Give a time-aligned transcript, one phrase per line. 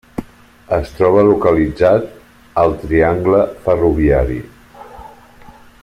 [0.77, 2.07] Es troba localitzat
[2.63, 4.41] al Triangle Ferroviari.